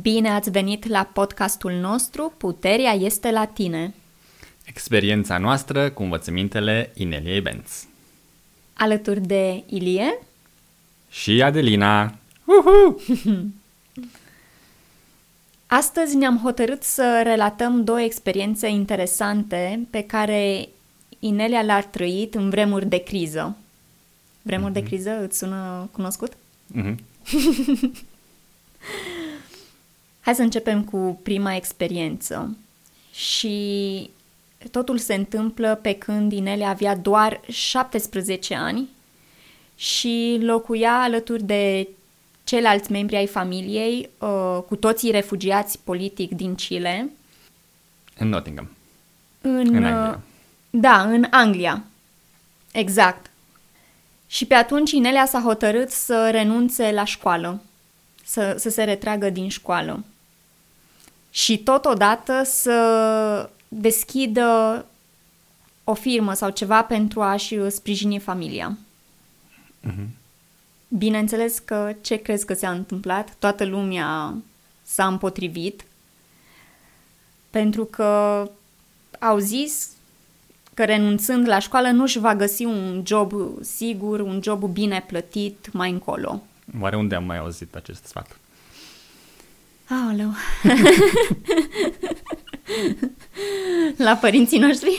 [0.00, 3.94] Bine ați venit la podcastul nostru Puterea este la tine.
[4.64, 7.86] Experiența noastră cu învățămintele Ineliei Benz.
[8.72, 10.18] Alături de Ilie
[11.08, 12.14] Și Adelina.
[12.44, 13.02] Uhu!
[15.66, 20.68] Astăzi ne-am hotărât să relatăm două experiențe interesante pe care
[21.18, 23.56] Inelia le-a trăit în vremuri de criză.
[24.42, 24.74] Vremuri mm-hmm.
[24.74, 26.32] de criză îți sună cunoscut?
[26.66, 26.98] Mhm.
[30.22, 32.56] Hai să începem cu prima experiență.
[33.12, 34.10] Și
[34.70, 38.88] totul se întâmplă pe când Inelia avea doar 17 ani
[39.76, 41.88] și locuia alături de
[42.44, 47.10] ceilalți membri ai familiei, uh, cu toții refugiați politic din Chile.
[48.18, 48.70] În Nottingham.
[49.40, 50.20] În, În uh, Anglia.
[50.70, 51.84] Da, în Anglia.
[52.72, 53.30] Exact.
[54.26, 57.62] Și pe atunci Inelia s-a hotărât să renunțe la școală,
[58.24, 60.04] să, să se retragă din școală.
[61.34, 64.84] Și totodată să deschidă
[65.84, 68.78] o firmă sau ceva pentru a-și sprijini familia.
[69.80, 70.08] Mhm.
[70.88, 73.34] Bineînțeles că ce crezi că s-a întâmplat?
[73.38, 74.34] Toată lumea
[74.82, 75.84] s-a împotrivit
[77.50, 78.50] pentru că
[79.18, 79.88] au zis
[80.74, 85.90] că renunțând la școală nu-și va găsi un job sigur, un job bine plătit mai
[85.90, 86.42] încolo.
[86.80, 88.36] Oare unde am mai auzit acest sfat?
[89.92, 90.30] Aoleu!
[94.06, 94.98] la părinții noștri?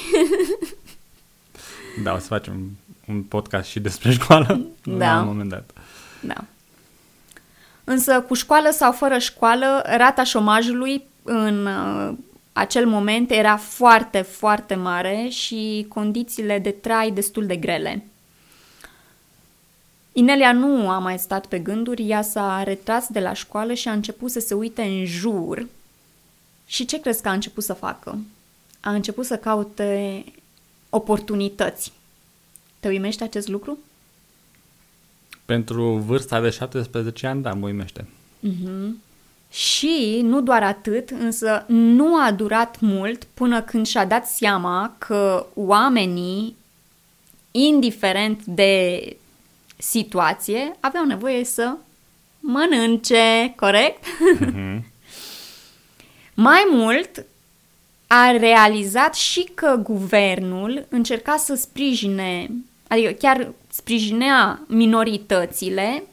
[2.03, 2.77] Da, o să facem
[3.07, 5.13] un podcast și despre școală Da.
[5.13, 5.69] la un moment dat.
[6.21, 6.43] Da.
[7.83, 12.13] Însă cu școală sau fără școală, rata șomajului în uh,
[12.53, 18.05] acel moment era foarte, foarte mare și condițiile de trai destul de grele.
[20.13, 23.91] Inelia nu a mai stat pe gânduri, ea s-a retras de la școală și a
[23.91, 25.67] început să se uite în jur.
[26.65, 28.17] Și ce crezi că a început să facă?
[28.79, 30.23] A început să caute
[30.89, 31.91] oportunități.
[32.79, 33.77] Te uimește acest lucru?
[35.45, 38.07] Pentru vârsta de 17 ani, da, mă uimește.
[39.49, 45.45] Și nu doar atât, însă nu a durat mult până când și-a dat seama că
[45.53, 46.55] oamenii,
[47.51, 49.01] indiferent de
[49.77, 51.75] situație, aveau nevoie să
[52.39, 54.05] mănânce, corect?
[54.39, 54.85] Mhm.
[56.33, 57.25] Mai mult,
[58.07, 62.49] a realizat și că guvernul încerca să sprijine,
[62.87, 66.03] adică chiar sprijinea minoritățile,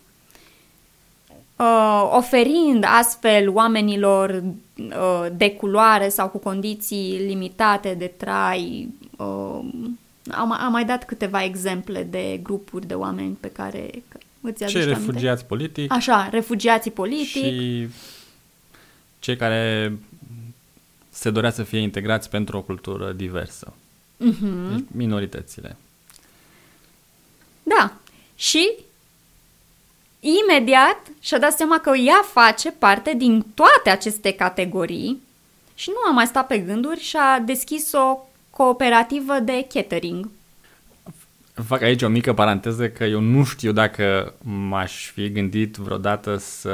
[1.56, 4.43] uh, oferind astfel oamenilor
[4.76, 8.88] uh, de culoare sau cu condiții limitate de trai.
[9.16, 9.59] Uh,
[10.34, 13.91] am, am mai dat câteva exemple de grupuri de oameni pe care
[14.41, 15.00] îți aduci Cei aminte?
[15.00, 17.26] refugiați politic Așa, refugiații politic.
[17.44, 17.88] și
[19.19, 19.92] cei care
[21.10, 23.72] se dorea să fie integrați pentru o cultură diversă.
[24.16, 24.74] Mhm.
[24.76, 25.76] Deci minoritățile.
[27.62, 27.92] Da.
[28.34, 28.70] Și
[30.20, 35.22] imediat și-a dat seama că ea face parte din toate aceste categorii
[35.74, 38.19] și nu a mai stat pe gânduri și a deschis o
[38.60, 40.28] cooperativă de catering.
[41.53, 46.72] Fac aici o mică paranteză că eu nu știu dacă m-aș fi gândit vreodată să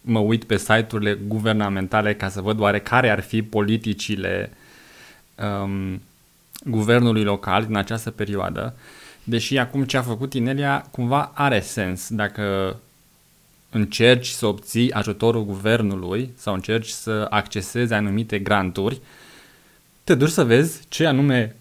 [0.00, 4.52] mă uit pe site-urile guvernamentale ca să văd oare care ar fi politicile
[5.62, 6.02] um,
[6.64, 8.74] guvernului local din această perioadă.
[9.24, 12.76] Deși acum ce a făcut Inelia cumva are sens dacă
[13.70, 19.00] încerci să obții ajutorul guvernului sau încerci să accesezi anumite granturi,
[20.04, 21.56] te duci să vezi ce anume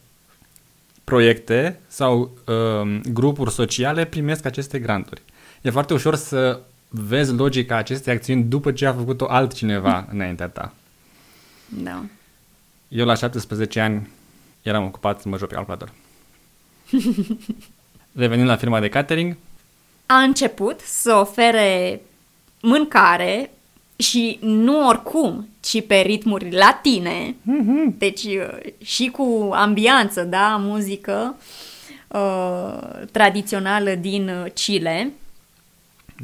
[1.04, 5.22] proiecte sau um, grupuri sociale primesc aceste granturi.
[5.62, 10.74] E foarte ușor să vezi logica acestei acțiuni după ce a făcut-o altcineva înaintea ta.
[11.68, 12.04] Da.
[12.88, 14.10] Eu la 17 ani
[14.62, 15.92] eram ocupat să mă joc pe calculator.
[18.12, 19.36] Revenind la firma de catering,
[20.06, 22.02] A început să ofere
[22.62, 23.52] mâncare
[23.96, 27.36] și nu oricum, ci pe ritmuri latine.
[27.98, 31.36] Deci uh, și cu ambianță, da, muzică
[32.08, 35.14] uh, tradițională din uh, Chile.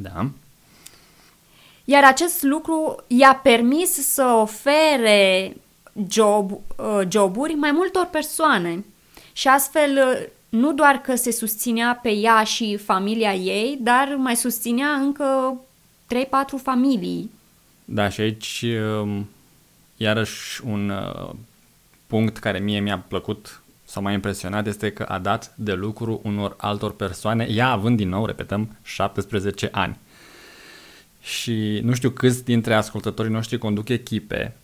[0.01, 0.29] da,
[1.85, 5.55] Iar acest lucru i-a permis să ofere
[6.09, 8.85] job, uh, joburi mai multor persoane.
[9.33, 14.35] Și astfel, uh, nu doar că se susținea pe ea și familia ei, dar mai
[14.35, 15.59] susținea încă
[16.07, 17.31] 3-4 familii.
[17.91, 18.65] Da, și aici
[19.01, 19.29] um,
[19.97, 21.29] iarăși un uh,
[22.07, 26.55] punct care mie mi-a plăcut sau m-a impresionat este că a dat de lucru unor
[26.57, 29.97] altor persoane, ea având din nou, repetăm, 17 ani.
[31.21, 34.55] și nu știu câți dintre ascultătorii noștri conduc echipe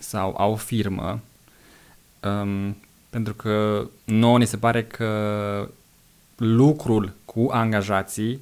[0.00, 1.20] sau au firmă,
[2.20, 2.76] um,
[3.10, 5.68] pentru că nouă ni se pare că
[6.36, 8.40] lucrul cu angajații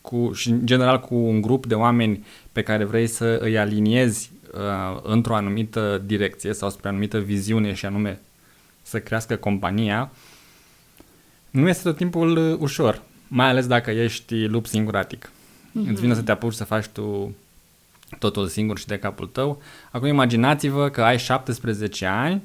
[0.00, 4.30] cu, și în general cu un grup de oameni pe care vrei să îi aliniezi
[4.54, 8.20] uh, într-o anumită direcție sau spre o anumită viziune și anume
[8.82, 10.10] să crească compania,
[11.50, 15.30] nu este tot timpul uh, ușor, mai ales dacă ești lup singuratic.
[15.70, 15.88] Mm-hmm.
[15.90, 17.34] Îți vine să te apuci să faci tu
[18.18, 19.62] totul singur și de capul tău.
[19.90, 22.42] Acum imaginați-vă că ai 17 ani,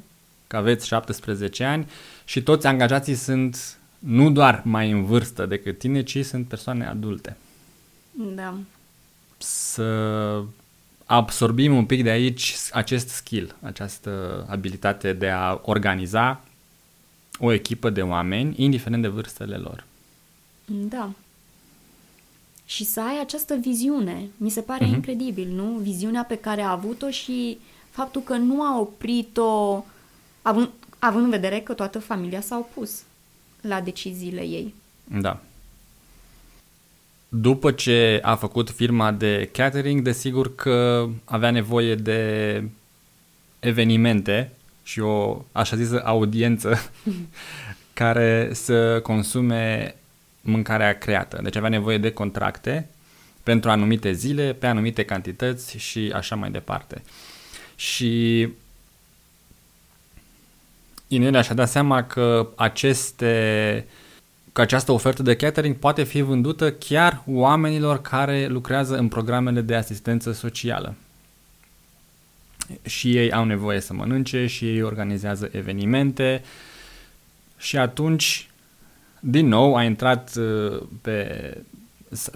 [0.47, 1.87] că aveți 17 ani
[2.25, 7.37] și toți angajații sunt nu doar mai în vârstă decât tine, ci sunt persoane adulte.
[8.15, 8.57] Da.
[9.37, 10.43] Să
[11.05, 16.41] absorbim un pic de aici acest skill, această abilitate de a organiza
[17.39, 19.85] o echipă de oameni, indiferent de vârstele lor.
[20.65, 21.11] Da.
[22.65, 24.29] Și să ai această viziune.
[24.37, 24.93] Mi se pare uh-huh.
[24.93, 25.63] incredibil, nu?
[25.63, 27.57] Viziunea pe care a avut-o și
[27.89, 29.83] faptul că nu a oprit-o
[30.41, 30.69] având,
[30.99, 33.03] având în vedere că toată familia s-a opus
[33.61, 34.73] la deciziile ei.
[35.21, 35.41] Da.
[37.37, 42.63] După ce a făcut firma de catering, desigur că avea nevoie de
[43.59, 44.51] evenimente
[44.83, 46.91] și o așa zisă audiență
[47.93, 49.95] care să consume
[50.41, 51.39] mâncarea creată.
[51.43, 52.89] Deci avea nevoie de contracte
[53.43, 57.01] pentru anumite zile, pe anumite cantități și așa mai departe.
[57.75, 58.47] Și
[61.07, 63.85] Inelia și-a dat seama că aceste
[64.55, 69.75] că această ofertă de catering poate fi vândută chiar oamenilor care lucrează în programele de
[69.75, 70.95] asistență socială.
[72.85, 76.43] Și ei au nevoie să mănânce și ei organizează evenimente
[77.57, 78.49] și atunci
[79.19, 81.57] din nou a intrat uh, pe,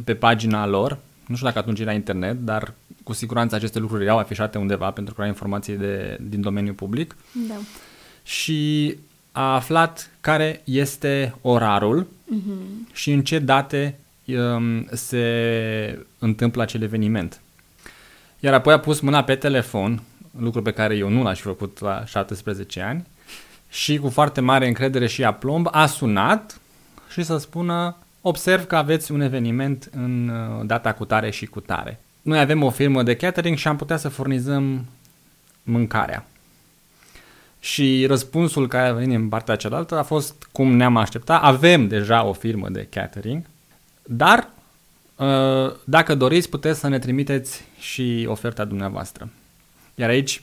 [0.03, 2.73] pe pagina lor, nu știu dacă atunci era internet, dar
[3.03, 7.15] cu siguranță aceste lucruri erau afișate undeva pentru că erau informații de, din domeniul public.
[7.47, 7.55] Da.
[8.23, 8.97] Și
[9.39, 12.93] a aflat care este orarul uh-huh.
[12.93, 17.41] și în ce date um, se întâmplă acel eveniment.
[18.39, 20.01] Iar apoi a pus mâna pe telefon,
[20.39, 23.05] lucru pe care eu nu l-aș fi făcut la 17 ani,
[23.69, 26.59] și cu foarte mare încredere și aplomb a sunat
[27.09, 31.59] și să spună observ că aveți un eveniment în uh, data cu tare și cu
[31.59, 31.99] tare.
[32.21, 34.85] Noi avem o firmă de catering și am putea să furnizăm
[35.63, 36.25] mâncarea.
[37.59, 41.43] Și răspunsul care a venit în partea cealaltă a fost cum ne-am așteptat.
[41.43, 43.45] Avem deja o firmă de catering,
[44.03, 44.49] dar
[45.15, 49.29] uh, dacă doriți puteți să ne trimiteți și oferta dumneavoastră.
[49.95, 50.41] Iar aici,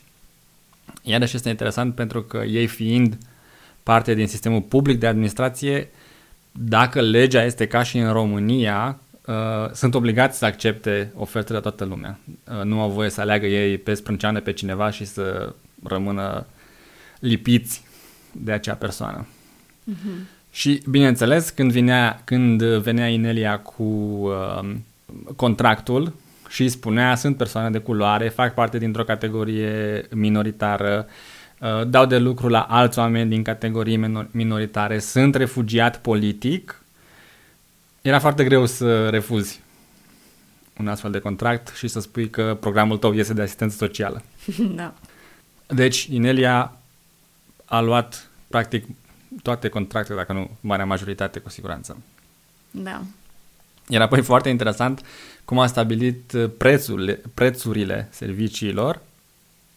[1.02, 3.18] iarăși este interesant pentru că ei fiind
[3.82, 5.88] parte din sistemul public de administrație,
[6.52, 9.34] dacă legea este ca și în România, uh,
[9.72, 12.18] sunt obligați să accepte ofertele toată lumea.
[12.44, 15.52] Uh, nu au voie să aleagă ei pe sprânceane pe cineva și să
[15.82, 16.46] rămână
[17.20, 17.82] lipiți
[18.32, 19.26] de acea persoană.
[19.90, 20.34] Uh-huh.
[20.50, 24.74] Și, bineînțeles, când venea, când venea Inelia cu uh,
[25.36, 26.12] contractul
[26.48, 31.06] și îi spunea sunt persoane de culoare, fac parte dintr-o categorie minoritară,
[31.60, 36.82] uh, dau de lucru la alți oameni din categorii minoritare, sunt refugiat politic,
[38.00, 39.60] era foarte greu să refuzi
[40.78, 44.22] un astfel de contract și să spui că programul tău este de asistență socială.
[44.74, 44.94] Da.
[45.66, 46.76] Deci, Inelia
[47.66, 48.84] a luat practic
[49.42, 52.02] toate contractele, dacă nu marea majoritate, cu siguranță.
[52.70, 53.02] Da.
[53.88, 55.06] Iar apoi foarte interesant
[55.44, 59.00] cum a stabilit uh, prețurile, prețurile serviciilor,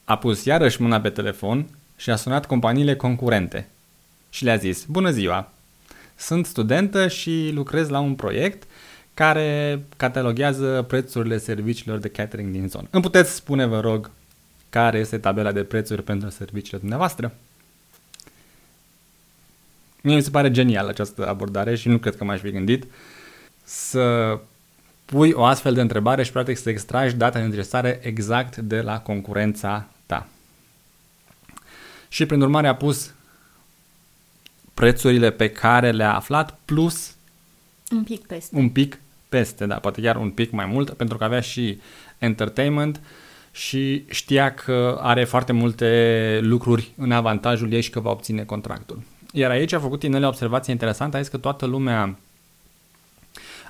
[0.04, 3.70] a pus iarăși mâna pe telefon și a sunat companiile concurente
[4.30, 5.52] și le-a zis, bună ziua,
[6.16, 8.64] sunt studentă și lucrez la un proiect
[9.14, 12.88] care cataloghează prețurile serviciilor de catering din zonă.
[12.90, 14.12] Îmi puteți spune, vă rog,
[14.70, 17.34] care este tabela de prețuri pentru serviciile dumneavoastră?
[20.02, 22.86] Mie mi se pare genial această abordare și nu cred că m-aș fi gândit
[23.64, 24.40] să
[25.06, 29.88] pui o astfel de întrebare și practic să extragi data necesare exact de la concurența
[30.06, 30.28] ta.
[32.08, 33.14] Și prin urmare a pus
[34.74, 37.16] prețurile pe care le-a aflat plus
[37.92, 38.58] un pic peste.
[38.58, 41.80] Un pic peste, da, poate chiar un pic mai mult, pentru că avea și
[42.18, 43.02] entertainment
[43.52, 49.02] și știa că are foarte multe lucruri în avantajul ei și că va obține contractul.
[49.34, 52.18] Iar aici a făcut Inele o observație interesantă, a zis că toată lumea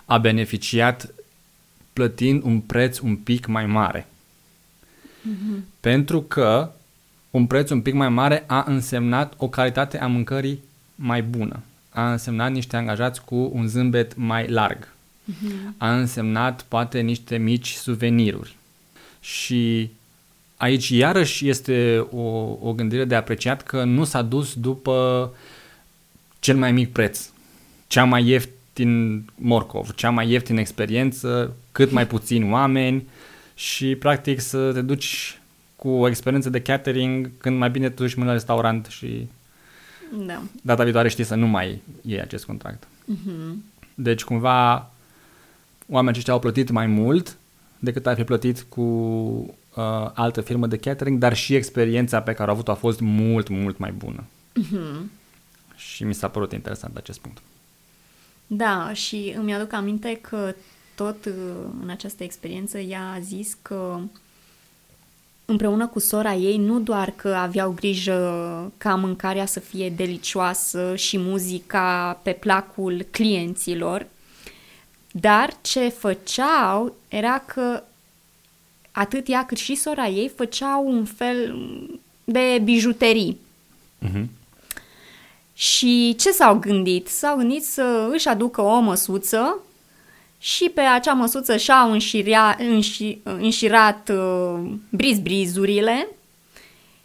[0.05, 1.13] a beneficiat
[1.93, 4.07] plătind un preț un pic mai mare.
[5.21, 5.63] Mm-hmm.
[5.79, 6.71] Pentru că
[7.29, 10.59] un preț un pic mai mare a însemnat o calitate a mâncării
[10.95, 11.59] mai bună.
[11.89, 14.87] A însemnat niște angajați cu un zâmbet mai larg.
[14.87, 15.77] uh-huh.
[15.77, 18.55] a însemnat poate niște mici suveniruri.
[19.19, 19.91] Și
[20.59, 22.21] aici iarăși este o,
[22.61, 25.31] o gândire de apreciat că nu s-a dus după
[26.39, 27.29] cel mai mic preț,
[27.87, 33.07] cea mai ieftin morcov, cea mai ieftin experiență, cât mai puțini oameni
[33.55, 35.39] și practic să te duci
[35.75, 39.27] cu o experiență de catering când mai bine te duci la restaurant și
[40.25, 40.41] da.
[40.61, 42.83] data viitoare știi să nu mai iei acest contract.
[42.83, 43.53] Uh-huh.
[43.93, 44.91] Deci cumva
[45.87, 47.37] oamenii aceștia au plătit mai mult
[47.79, 52.49] decât ar fi plătit cu uh, altă firmă de catering, dar și experiența pe care
[52.49, 54.23] au avut-o a fost mult, mult mai bună.
[54.59, 55.01] Uh-huh.
[55.75, 57.41] Și mi s-a părut interesant acest punct.
[58.47, 60.55] Da, și îmi aduc aminte că
[60.95, 61.33] tot uh,
[61.81, 63.99] în această experiență ea a zis că
[65.45, 71.17] împreună cu sora ei nu doar că aveau grijă ca mâncarea să fie delicioasă și
[71.17, 74.05] muzica pe placul clienților,
[75.11, 77.83] dar ce făceau era că
[78.99, 81.55] atât ea cât și sora ei făceau un fel
[82.23, 83.37] de bijuterii.
[84.05, 84.25] Uh-huh.
[85.53, 87.07] Și ce s-au gândit?
[87.07, 89.57] S-au gândit să își aducă o măsuță
[90.39, 96.07] și pe acea măsuță și-au înșirea, înși, înșirat uh, briz-brizurile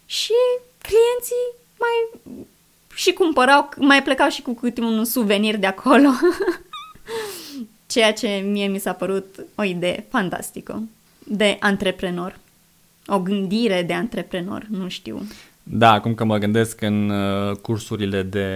[0.05, 0.33] și
[0.81, 1.47] clienții
[1.77, 2.21] mai
[2.95, 6.09] și cumpărau, mai plecau și cu câte un suvenir de acolo.
[7.91, 10.83] Ceea ce mie mi s-a părut o idee fantastică
[11.27, 12.39] de antreprenor.
[13.07, 15.27] O gândire de antreprenor, nu știu.
[15.63, 18.47] Da, acum că mă gândesc în uh, cursurile de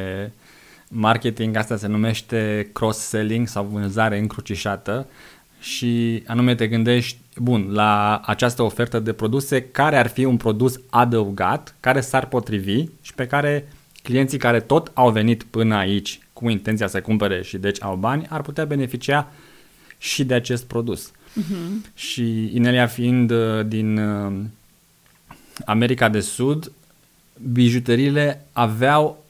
[0.87, 5.07] marketing, asta se numește cross-selling sau vânzare încrucișată
[5.59, 10.79] și anume te gândești, bun, la această ofertă de produse, care ar fi un produs
[10.89, 13.67] adăugat, care s-ar potrivi și pe care
[14.03, 18.25] clienții care tot au venit până aici cu intenția să cumpere și deci au bani,
[18.29, 19.31] ar putea beneficia
[19.97, 21.11] și de acest produs.
[21.37, 21.91] Uh-huh.
[21.93, 24.33] Și Inelia fiind uh, din uh,
[25.65, 26.71] America de Sud,
[27.51, 29.23] bijuteriile aveau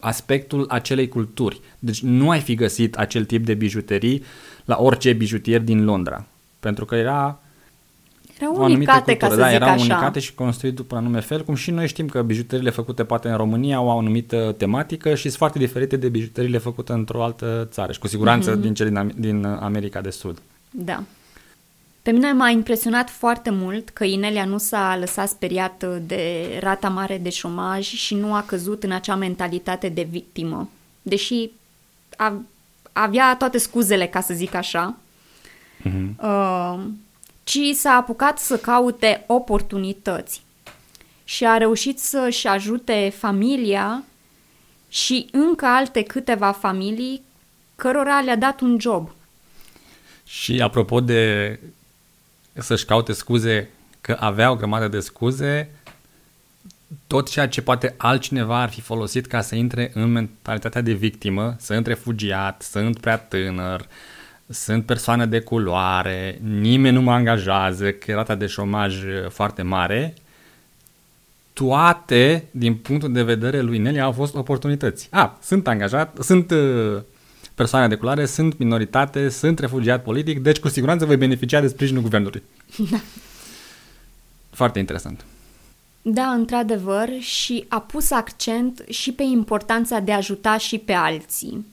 [0.00, 1.60] aspectul acelei culturi.
[1.78, 4.22] Deci nu ai fi găsit acel tip de bijuterii
[4.64, 6.26] la orice bijutier din Londra.
[6.60, 7.38] Pentru că era
[8.40, 9.80] erau unicate, ca să da, zic erau așa.
[9.80, 13.28] unicate și construite după un anume fel, cum și noi știm că bijuteriile făcute poate
[13.28, 17.68] în România au o anumită tematică și sunt foarte diferite de bijuteriile făcute într-o altă
[17.70, 18.60] țară și cu siguranță mm-hmm.
[18.60, 20.42] din cele din, din America de Sud.
[20.76, 21.02] Da.
[22.02, 27.18] Pe mine m-a impresionat foarte mult că Inelia nu s-a lăsat speriată de rata mare
[27.18, 30.68] de șomaj și nu a căzut în acea mentalitate de victimă.
[31.02, 31.50] Deși
[32.16, 32.42] a,
[32.92, 34.96] avea toate scuzele, ca să zic așa,
[35.84, 36.14] Mm-hmm.
[36.22, 36.80] uh,
[37.44, 40.42] ci s-a apucat să caute oportunități
[41.24, 44.04] și a reușit să-și ajute familia
[44.88, 47.22] și încă alte câteva familii
[47.76, 49.10] cărora le-a dat un job.
[50.26, 51.58] Și apropo de
[52.52, 53.68] să-și caute scuze
[54.00, 55.70] că avea o grămadă de scuze,
[57.06, 61.56] tot ceea ce poate altcineva ar fi folosit ca să intre în mentalitatea de victimă,
[61.60, 63.86] sunt refugiat, sunt prea tânăr,
[64.48, 68.96] sunt persoană de culoare, nimeni nu mă angajează, că e rata de șomaj
[69.28, 70.14] foarte mare,
[71.52, 75.08] toate, din punctul de vedere lui Nelly, au fost oportunități.
[75.10, 77.02] A, sunt angajat, sunt uh,
[77.54, 82.02] persoane de culoare, sunt minoritate, sunt refugiat politic, deci cu siguranță voi beneficia de sprijinul
[82.02, 82.42] guvernului.
[82.90, 83.00] Da.
[84.50, 85.24] Foarte interesant.
[86.02, 91.66] Da, într-adevăr, și a pus accent și pe importanța de a ajuta și pe alții.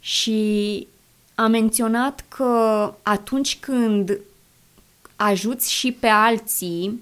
[0.00, 0.86] Și
[1.34, 4.18] a menționat că atunci când
[5.16, 7.00] ajuți și pe alții,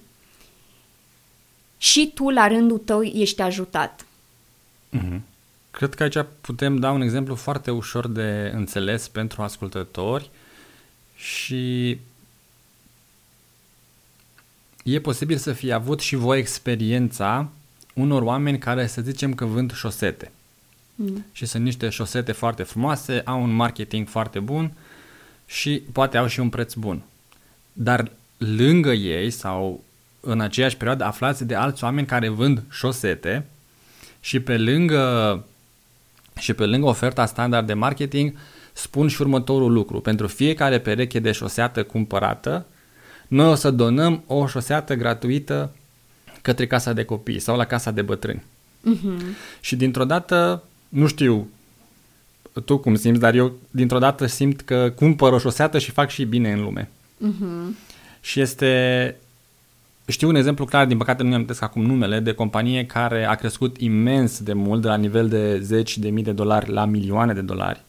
[1.78, 4.06] și tu, la rândul tău, ești ajutat.
[4.96, 5.20] Mm-hmm.
[5.80, 10.30] Cred că aici putem da un exemplu foarte ușor de înțeles pentru ascultători
[11.16, 11.98] și
[14.84, 17.48] e posibil să fie avut și voi experiența
[17.94, 20.32] unor oameni care să zicem că vând șosete.
[20.94, 21.24] Mm.
[21.32, 24.72] Și sunt niște șosete foarte frumoase, au un marketing foarte bun
[25.46, 27.02] și poate au și un preț bun.
[27.72, 29.84] Dar lângă ei sau
[30.20, 33.46] în aceeași perioadă aflați de alți oameni care vând șosete
[34.20, 35.44] și pe lângă
[36.40, 38.32] și pe lângă oferta standard de marketing
[38.72, 40.00] spun și următorul lucru.
[40.00, 42.66] Pentru fiecare pereche de șoseată cumpărată,
[43.28, 45.72] noi o să donăm o șoseată gratuită
[46.42, 48.44] către casa de copii sau la casa de bătrâni.
[48.88, 49.20] Mm-hmm.
[49.60, 51.48] Și dintr-o dată, nu știu
[52.64, 56.24] tu cum simți, dar eu dintr-o dată simt că cumpăr o șoseată și fac și
[56.24, 56.90] bine în lume.
[57.26, 57.74] Mm-hmm.
[58.20, 59.16] Și este...
[60.10, 63.80] Știu un exemplu clar, din păcate nu mi-am acum numele, de companie care a crescut
[63.80, 67.40] imens de mult, de la nivel de zeci de mii de dolari la milioane de
[67.40, 67.80] dolari.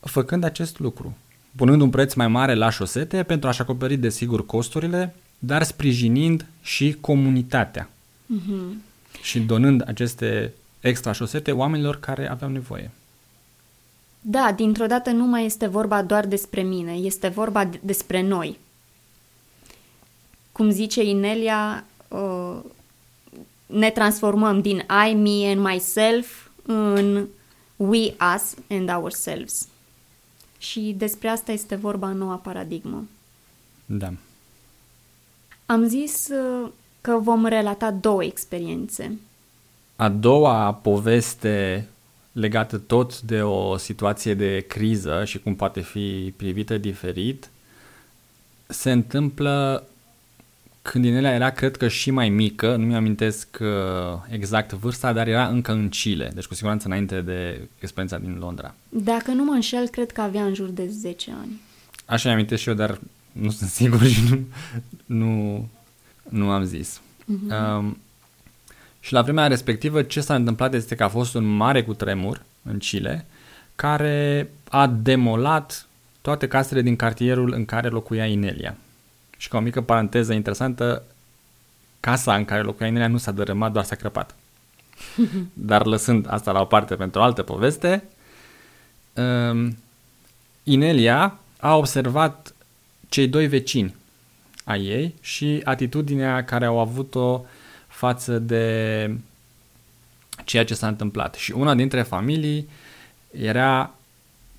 [0.00, 1.16] făcând acest lucru,
[1.56, 6.96] punând un preț mai mare la șosete pentru a-și acoperi, desigur, costurile, dar sprijinind și
[7.00, 7.88] comunitatea.
[8.34, 8.76] Mm-hmm.
[9.22, 12.90] Și donând aceste extra șosete oamenilor care aveau nevoie.
[14.20, 18.58] Da, dintr-o dată nu mai este vorba doar despre mine, este vorba despre noi.
[20.54, 22.56] Cum zice Inelia, uh,
[23.66, 24.76] ne transformăm din
[25.08, 27.26] I, me and myself în
[27.76, 29.68] we, us and ourselves.
[30.58, 33.04] Și despre asta este vorba în noua paradigmă.
[33.86, 34.12] Da.
[35.66, 36.70] Am zis uh,
[37.00, 39.18] că vom relata două experiențe.
[39.96, 41.88] A doua poveste
[42.32, 47.50] legată tot de o situație de criză și cum poate fi privită diferit,
[48.66, 49.86] se întâmplă
[50.90, 53.68] când Inelia era, cred că și mai mică, nu mi-amintesc uh,
[54.30, 58.74] exact vârsta, dar era încă în Chile, deci cu siguranță înainte de experiența din Londra.
[58.88, 61.60] Dacă nu mă înșel, cred că avea în jur de 10 ani.
[62.04, 62.98] Așa mi amintesc și eu, dar
[63.32, 64.40] nu sunt sigur și nu,
[65.06, 65.68] nu,
[66.28, 67.00] nu am zis.
[67.00, 67.76] Uh-huh.
[67.76, 67.98] Um,
[69.00, 72.78] și la vremea respectivă ce s-a întâmplat este că a fost un mare cutremur în
[72.78, 73.26] Chile
[73.74, 75.86] care a demolat
[76.20, 78.76] toate casele din cartierul în care locuia Inelia.
[79.36, 81.02] Și ca o mică paranteză interesantă,
[82.00, 84.34] casa în care locuia Inelia nu s-a dărâmat, doar s-a crăpat.
[85.52, 88.04] Dar lăsând asta la o parte pentru o altă poveste,
[89.14, 89.76] um,
[90.62, 92.54] Inelia a observat
[93.08, 93.94] cei doi vecini
[94.64, 97.44] a ei și atitudinea care au avut-o
[97.86, 99.16] față de
[100.44, 101.34] ceea ce s-a întâmplat.
[101.34, 102.68] Și una dintre familii
[103.30, 103.94] era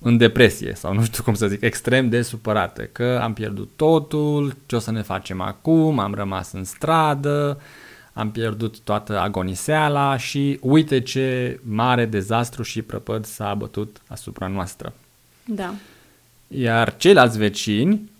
[0.06, 4.56] în depresie sau nu știu cum să zic, extrem de supărată că am pierdut totul,
[4.66, 7.60] ce o să ne facem acum, am rămas în stradă,
[8.12, 14.92] am pierdut toată agoniseala și uite ce mare dezastru și prăpăd s-a bătut asupra noastră.
[15.44, 15.74] Da.
[16.48, 18.10] Iar ceilalți vecini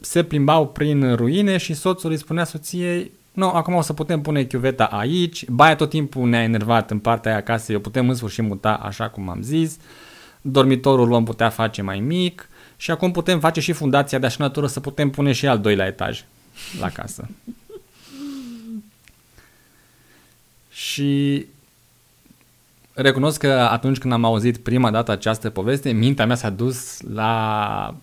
[0.00, 4.44] se plimbau prin ruine și soțul îi spunea soției nu, acum o să putem pune
[4.44, 8.44] chiuveta aici, baia tot timpul ne-a enervat în partea aia casei, o putem în sfârșit
[8.44, 9.76] muta așa cum am zis,
[10.52, 14.66] dormitorul vom putea face mai mic și acum putem face și fundația de așa natură
[14.66, 16.24] să putem pune și al doilea etaj
[16.80, 17.28] la casă.
[20.78, 21.46] și
[22.92, 27.94] recunosc că atunci când am auzit prima dată această poveste, mintea mea s-a dus la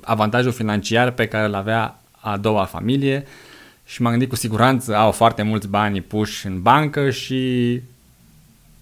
[0.00, 3.26] avantajul financiar pe care îl avea a doua familie
[3.84, 7.80] și m-am gândit cu siguranță au foarte mulți bani puși în bancă și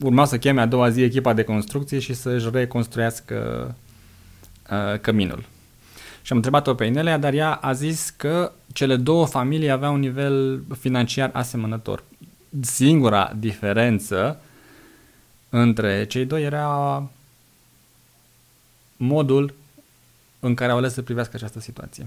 [0.03, 3.75] urma să cheme a doua zi echipa de construcție și să-și reconstruiască
[4.71, 5.45] uh, căminul.
[6.23, 10.01] Și am întrebat-o pe Inelia, dar ea a zis că cele două familii aveau un
[10.01, 12.05] nivel financiar asemănător.
[12.61, 14.41] Singura diferență
[15.49, 17.09] între cei doi era
[18.97, 19.55] modul
[20.41, 22.07] în care au ales să privească această situație.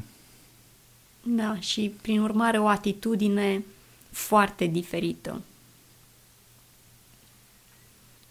[1.23, 3.63] Da, și prin urmare o atitudine
[4.11, 5.41] foarte diferită.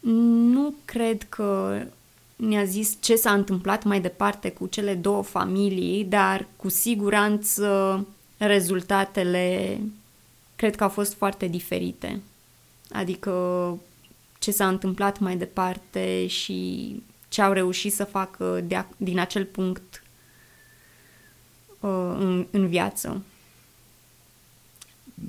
[0.05, 1.81] Nu cred că
[2.37, 9.79] ne-a zis ce s-a întâmplat mai departe cu cele două familii, dar cu siguranță rezultatele
[10.57, 12.21] cred că au fost foarte diferite.
[12.93, 13.33] Adică
[14.39, 20.03] ce s-a întâmplat mai departe și ce au reușit să facă de, din acel punct
[21.81, 23.23] uh, în, în viață.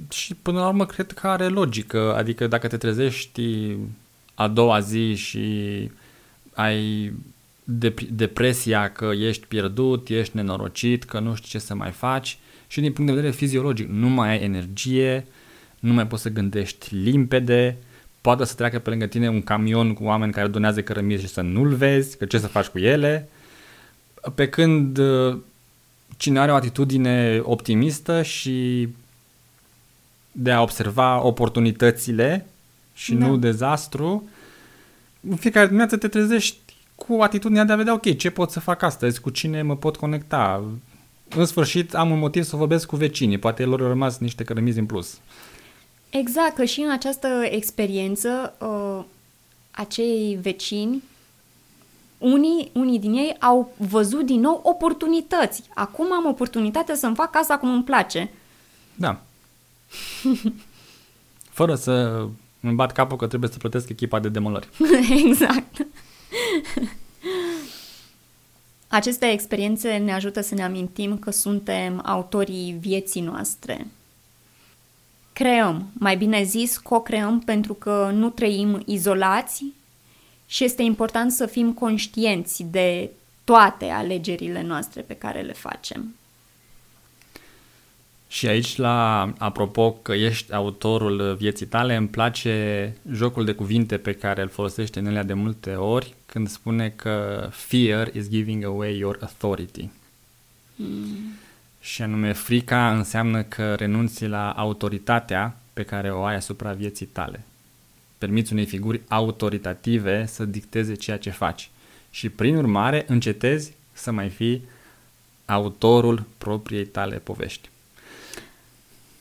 [0.09, 3.75] Și până la urmă cred că are logică, adică dacă te trezești
[4.33, 5.89] a doua zi și
[6.53, 7.11] ai
[7.63, 12.81] dep- depresia că ești pierdut, ești nenorocit, că nu știi ce să mai faci și
[12.81, 15.25] din punct de vedere fiziologic nu mai ai energie,
[15.79, 17.77] nu mai poți să gândești limpede,
[18.21, 21.41] poate să treacă pe lângă tine un camion cu oameni care donează cărămizi și să
[21.41, 23.29] nu-l vezi, că ce să faci cu ele,
[24.35, 24.99] pe când
[26.17, 28.87] cine are o atitudine optimistă și
[30.31, 32.45] de a observa oportunitățile
[32.93, 33.25] și da.
[33.25, 34.29] nu dezastru,
[35.29, 36.57] în fiecare dimineață te trezești
[36.95, 39.97] cu atitudinea de a vedea, ok, ce pot să fac astăzi, cu cine mă pot
[39.97, 40.63] conecta.
[41.35, 44.79] În sfârșit, am un motiv să vorbesc cu vecinii, poate lor au rămas niște cărămizi
[44.79, 45.19] în plus.
[46.09, 49.03] Exact, că și în această experiență, uh,
[49.71, 51.03] acei vecini
[52.17, 55.63] unii, unii din ei au văzut din nou oportunități.
[55.73, 58.31] Acum am oportunitatea să-mi fac casa cum îmi place.
[58.95, 59.21] Da.
[61.59, 62.25] Fără să
[62.63, 64.69] îmi bat capul că trebuie să plătesc echipa de demolări.
[65.27, 65.87] exact.
[68.87, 73.87] Aceste experiențe ne ajută să ne amintim că suntem autorii vieții noastre.
[75.33, 79.65] Creăm, mai bine zis, co-creăm pentru că nu trăim izolați
[80.45, 83.09] și este important să fim conștienți de
[83.43, 86.15] toate alegerile noastre pe care le facem.
[88.33, 94.13] Și aici, la apropo că ești autorul vieții tale, îmi place jocul de cuvinte pe
[94.13, 99.17] care îl folosește Nelia de multe ori când spune că fear is giving away your
[99.21, 99.89] authority.
[100.75, 101.33] Mm.
[101.81, 107.43] Și anume, frica înseamnă că renunți la autoritatea pe care o ai asupra vieții tale.
[108.17, 111.69] Permiți unei figuri autoritative să dicteze ceea ce faci.
[112.11, 114.61] Și prin urmare încetezi să mai fii
[115.45, 117.71] autorul propriei tale povești.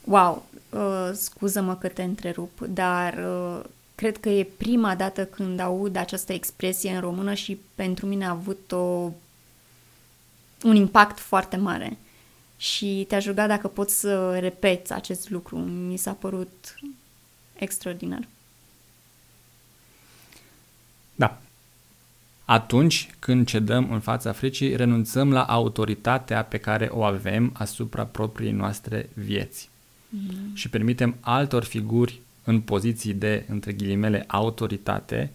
[0.05, 5.97] Wow, uh, scuză-mă că te întrerup, dar uh, cred că e prima dată când aud
[5.97, 9.11] această expresie în română și pentru mine a avut o,
[10.62, 11.99] un impact foarte mare.
[12.57, 15.57] Și te-aș ruga dacă poți să repeți acest lucru.
[15.59, 16.75] Mi s-a părut
[17.55, 18.29] extraordinar.
[21.15, 21.38] Da.
[22.45, 28.53] Atunci când cedăm în fața fricii, renunțăm la autoritatea pe care o avem asupra propriei
[28.53, 29.71] noastre vieți.
[30.14, 30.55] Mm.
[30.55, 35.31] Și permitem altor figuri în poziții de, între ghilimele, autoritate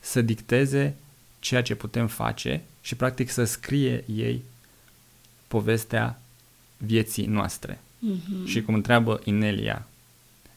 [0.00, 0.96] să dicteze
[1.38, 4.42] ceea ce putem face și practic să scrie ei
[5.48, 6.20] povestea
[6.76, 7.78] vieții noastre.
[7.78, 8.46] Mm-hmm.
[8.46, 9.86] Și cum întreabă Inelia,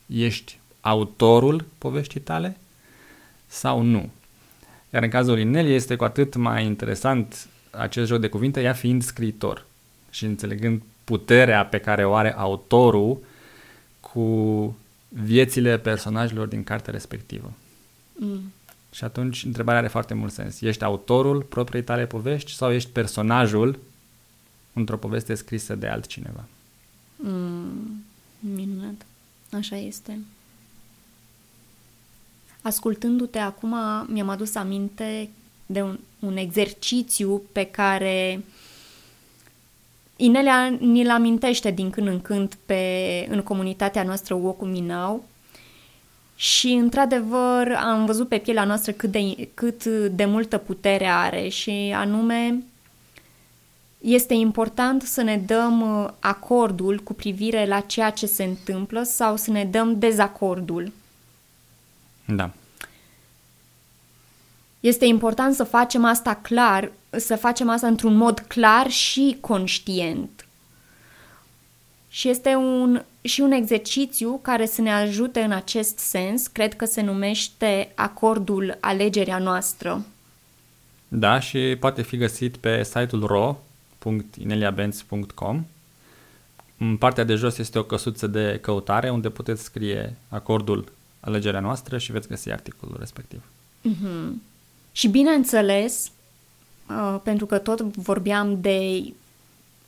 [0.06, 2.58] ești autorul poveștii tale
[3.48, 4.10] sau nu?
[4.94, 9.04] Iar în cazul Inelia este cu atât mai interesant acest joc de cuvinte, ea fiind
[9.04, 9.66] scriitor
[10.10, 13.18] și înțelegând puterea pe care o are autorul
[14.12, 14.76] cu
[15.08, 17.52] viețile personajelor din cartea respectivă.
[18.14, 18.52] Mm.
[18.92, 20.62] Și atunci întrebarea are foarte mult sens.
[20.62, 23.80] Ești autorul propriei tale povești sau ești personajul
[24.74, 26.46] într-o poveste scrisă de altcineva?
[27.16, 28.04] Mm,
[28.40, 29.06] minunat.
[29.52, 30.20] Așa este.
[32.62, 33.76] Ascultându-te acum,
[34.08, 35.30] mi-am adus aminte
[35.66, 38.44] de un, un exercițiu pe care
[40.22, 45.24] Inelia ni-l amintește din când în când pe, în comunitatea noastră Woku Minau
[46.36, 51.94] și, într-adevăr, am văzut pe pielea noastră cât de, cât de multă putere are și
[51.96, 52.64] anume
[53.98, 59.36] este important să ne dăm uh, acordul cu privire la ceea ce se întâmplă sau
[59.36, 60.92] să ne dăm dezacordul.
[62.26, 62.52] Da.
[64.80, 70.44] Este important să facem asta clar, să facem asta într-un mod clar și conștient.
[72.10, 76.86] Și este un, și un exercițiu care să ne ajute în acest sens, cred că
[76.86, 80.06] se numește acordul alegerea noastră.
[81.08, 85.66] Da, și poate fi găsit pe site-ul ro.ineliabenz.com.
[86.78, 91.98] În partea de jos este o căsuță de căutare unde puteți scrie acordul alegerea noastră
[91.98, 93.42] și veți găsi articolul respectiv.
[93.90, 94.30] Mm-hmm.
[94.92, 96.12] Și bineînțeles, uh,
[97.24, 99.04] pentru că tot vorbeam de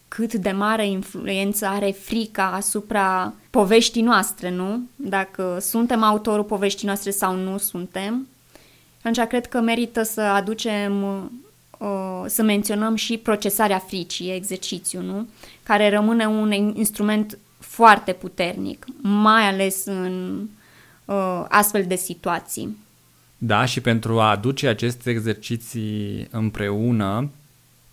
[0.08, 4.80] cât de mare influență are frica asupra poveștii noastre, nu?
[4.96, 8.28] Dacă suntem autorul poveștii noastre sau nu suntem.
[9.00, 11.04] Atunci cred că merită să aducem,
[11.78, 15.28] uh, să menționăm și procesarea fricii, exercițiu, nu?
[15.64, 20.42] Care rămâne un instrument foarte puternic, mai ales în
[21.06, 22.78] uh, astfel de situații.
[23.44, 27.30] Da, și pentru a aduce aceste exerciții împreună,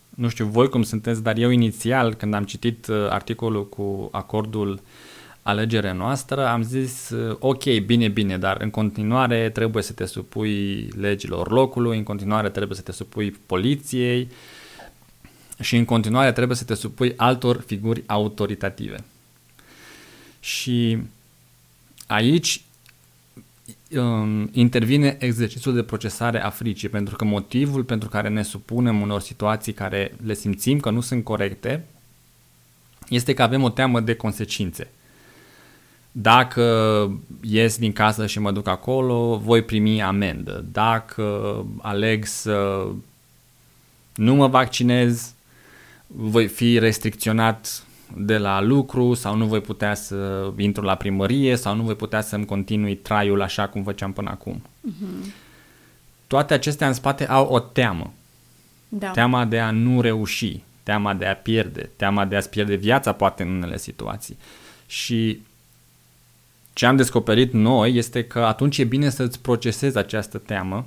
[0.08, 4.80] nu știu voi cum sunteți, dar eu inițial, când am citit uh, articolul cu acordul
[5.42, 10.88] alegere noastră, am zis, uh, ok, bine, bine, dar în continuare trebuie să te supui
[11.00, 14.28] legilor locului, în continuare trebuie să te supui poliției
[15.60, 19.04] și în continuare trebuie să te supui altor figuri autoritative.
[20.40, 20.98] Și
[22.06, 22.62] aici
[23.96, 29.20] um, intervine exercițiul de procesare a fricii, pentru că motivul pentru care ne supunem unor
[29.20, 31.84] situații care le simțim că nu sunt corecte
[33.08, 34.90] este că avem o teamă de consecințe.
[36.12, 36.62] Dacă
[37.40, 40.64] ies din casă și mă duc acolo, voi primi amendă.
[40.72, 42.86] Dacă aleg să
[44.14, 45.34] nu mă vaccinez,
[46.06, 47.82] voi fi restricționat
[48.16, 52.20] de la lucru sau nu voi putea să intru la primărie sau nu voi putea
[52.20, 54.62] să-mi continui traiul așa cum făceam până acum.
[54.62, 55.32] Uh-huh.
[56.26, 58.12] Toate acestea în spate au o teamă.
[58.88, 59.10] Da.
[59.10, 63.42] Teama de a nu reuși, teama de a pierde, teama de a-ți pierde viața poate
[63.42, 64.38] în unele situații.
[64.86, 65.40] Și
[66.72, 70.86] ce am descoperit noi este că atunci e bine să-ți procesezi această teamă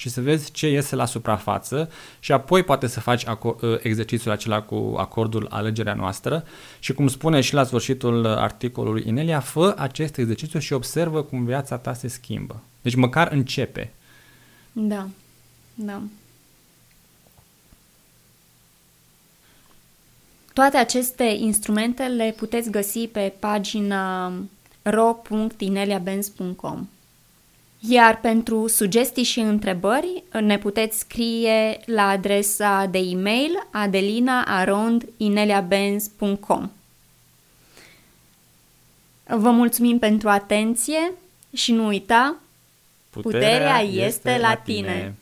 [0.00, 4.32] și să vezi ce iese la suprafață și apoi poate să faci aco- ă, exercițiul
[4.32, 6.44] acela cu acordul alegerea noastră
[6.78, 11.78] și cum spune și la sfârșitul articolului Inelia, fă acest exercițiu și observă cum viața
[11.78, 12.62] ta se schimbă.
[12.82, 13.92] Deci măcar începe.
[14.72, 15.08] Da.
[15.74, 16.02] Da.
[20.52, 24.32] Toate aceste instrumente le puteți găsi pe pagina
[24.82, 26.88] ro.ineliabenz.com
[27.88, 36.70] Iar pentru sugestii și întrebări ne puteți scrie la adresa de e-mail adelina.arond.ineliabenz.com
[39.26, 41.12] Vă mulțumim pentru atenție
[41.52, 42.36] și nu uita,
[43.10, 44.94] puterea, puterea este la tine.
[44.94, 45.14] tine.